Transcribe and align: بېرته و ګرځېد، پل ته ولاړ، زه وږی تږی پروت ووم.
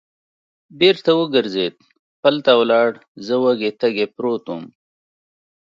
بېرته 0.79 1.11
و 1.17 1.21
ګرځېد، 1.35 1.75
پل 2.21 2.35
ته 2.45 2.51
ولاړ، 2.59 2.89
زه 3.25 3.35
وږی 3.43 3.71
تږی 3.79 4.05
پروت 4.15 4.43
ووم. 4.47 4.65